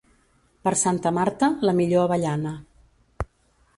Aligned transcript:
Per 0.67 0.71
Santa 0.83 1.11
Marta, 1.19 1.49
la 1.71 1.75
millor 1.81 2.07
avellana. 2.07 2.55